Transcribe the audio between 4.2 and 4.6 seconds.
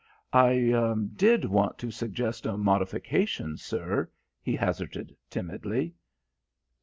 he